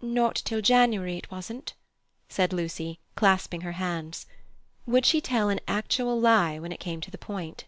"Not 0.00 0.34
till 0.34 0.62
January, 0.62 1.18
it 1.18 1.30
wasn't," 1.30 1.74
said 2.26 2.54
Lucy, 2.54 3.00
clasping 3.16 3.60
her 3.60 3.72
hands. 3.72 4.24
Would 4.86 5.04
she 5.04 5.20
tell 5.20 5.50
an 5.50 5.60
actual 5.68 6.18
lie 6.18 6.58
when 6.58 6.72
it 6.72 6.80
came 6.80 7.02
to 7.02 7.10
the 7.10 7.18
point? 7.18 7.66